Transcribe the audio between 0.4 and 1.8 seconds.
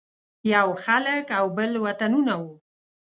یو خلک او بل